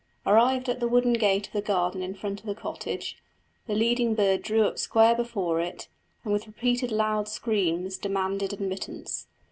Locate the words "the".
0.79-0.87, 1.53-1.61, 2.47-2.55, 3.67-3.75